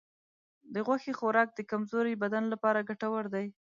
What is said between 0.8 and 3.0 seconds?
غوښې خوراک د کمزورې بدن لپاره